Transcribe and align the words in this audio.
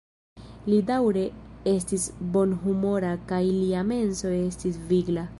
Li 0.71 0.77
daŭre 0.85 1.25
estis 1.73 2.05
bonhumora 2.37 3.11
kaj 3.33 3.41
lia 3.49 3.83
menso 3.91 4.33
estis 4.39 4.81
vigla. 4.93 5.27